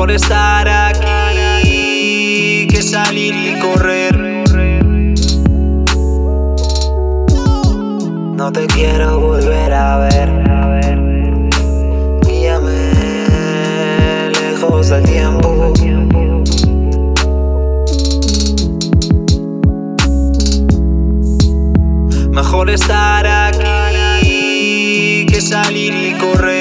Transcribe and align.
Mejor 0.00 0.12
estar 0.12 0.66
aquí 0.66 2.66
que 2.70 2.82
salir 2.82 3.34
y 3.34 3.58
correr. 3.60 4.16
No 8.34 8.50
te 8.50 8.66
quiero 8.68 9.20
volver 9.20 9.74
a 9.74 9.98
ver. 9.98 10.30
Guíame 12.26 12.92
lejos 14.32 14.88
del 14.88 15.02
tiempo. 15.02 15.74
Mejor 22.30 22.70
estar 22.70 23.26
aquí 23.26 25.26
que 25.28 25.42
salir 25.42 25.92
y 25.92 26.14
correr. 26.14 26.59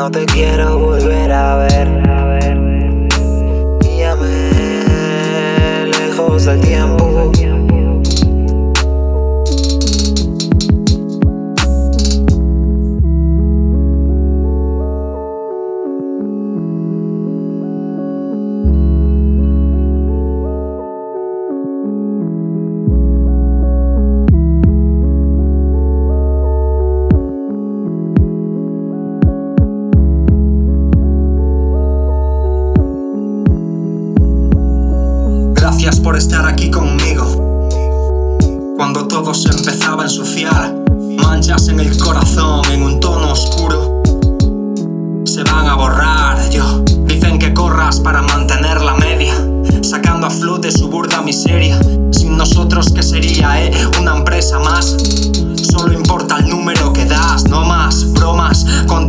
No 0.00 0.10
te 0.10 0.24
quiero 0.24 0.78
volver 0.78 1.30
a 1.30 1.56
ver. 1.56 1.99
Por 36.10 36.18
estar 36.18 36.44
aquí 36.44 36.68
conmigo. 36.72 37.68
Cuando 38.76 39.06
todo 39.06 39.32
se 39.32 39.48
empezaba 39.48 40.02
a 40.02 40.06
ensuciar, 40.06 40.74
manchas 41.16 41.68
en 41.68 41.78
el 41.78 41.96
corazón 41.98 42.62
en 42.72 42.82
un 42.82 42.98
tono 42.98 43.30
oscuro 43.30 44.02
se 45.24 45.44
van 45.44 45.68
a 45.68 45.76
borrar. 45.76 46.50
Yo 46.50 46.82
dicen 47.04 47.38
que 47.38 47.54
corras 47.54 48.00
para 48.00 48.22
mantener 48.22 48.80
la 48.80 48.94
media, 48.96 49.34
sacando 49.82 50.26
a 50.26 50.30
flote 50.30 50.72
su 50.72 50.88
burda 50.88 51.22
miseria. 51.22 51.78
Sin 52.10 52.36
nosotros, 52.36 52.88
¿qué 52.92 53.04
sería? 53.04 53.64
Eh? 53.64 53.70
Una 54.00 54.16
empresa 54.16 54.58
más. 54.58 54.96
Solo 55.70 55.92
importa 55.92 56.38
el 56.38 56.48
número 56.48 56.92
que 56.92 57.04
das, 57.04 57.44
no 57.44 57.64
más 57.64 58.12
bromas. 58.14 58.66
Con 58.88 59.06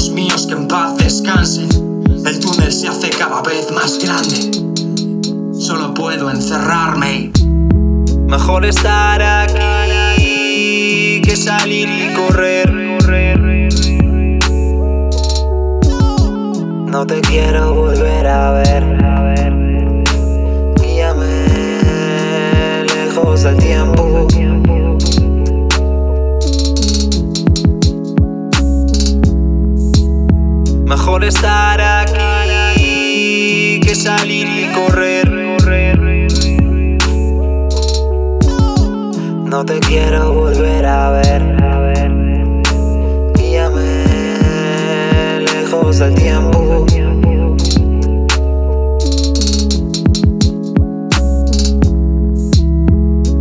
los 0.00 0.10
míos 0.12 0.46
que 0.46 0.54
en 0.54 0.66
paz 0.66 0.96
descansen. 0.96 1.68
El 2.24 2.40
túnel 2.40 2.72
se 2.72 2.88
hace 2.88 3.10
cada 3.10 3.42
vez 3.42 3.70
más 3.70 3.98
grande. 3.98 4.50
Solo 5.52 5.92
puedo 5.92 6.30
encerrarme. 6.30 7.30
Mejor 8.26 8.64
estar 8.64 9.20
aquí 9.20 11.20
que 11.22 11.36
salir 11.36 11.86
y 11.90 12.14
correr. 12.14 12.72
No 16.86 17.06
te 17.06 17.20
quiero 17.20 17.74
volver 17.74 18.26
a 18.26 18.52
ver. 18.52 18.99
Mejor 31.10 31.24
estar 31.24 31.80
aquí 31.80 33.80
que 33.82 33.96
salir 33.96 34.46
y 34.46 34.72
correr. 34.72 35.28
No 39.44 39.64
te 39.64 39.80
quiero 39.80 40.32
volver 40.32 40.86
a 40.86 41.10
ver. 41.10 41.42
Guíame 43.34 44.04
lejos 45.40 45.98
del 45.98 46.14
tiempo. 46.14 46.86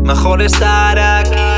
Mejor 0.04 0.42
estar 0.42 0.98
aquí 0.98 1.49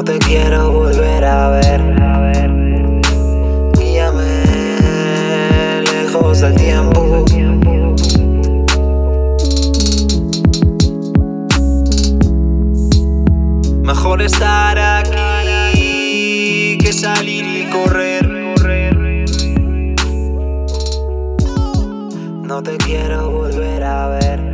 No 0.00 0.04
te 0.04 0.18
quiero 0.18 0.72
volver 0.72 1.24
a 1.26 1.50
ver. 1.50 1.82
Guíame 3.78 5.82
lejos 5.82 6.40
del 6.40 6.54
tiempo. 6.54 7.22
Mejor 13.82 14.22
estar 14.22 14.78
aquí 14.78 16.78
que 16.80 16.92
salir 16.94 17.44
y 17.44 17.70
correr. 17.70 18.26
No 22.42 22.62
te 22.62 22.78
quiero 22.78 23.32
volver 23.32 23.84
a 23.84 24.08
ver. 24.08 24.49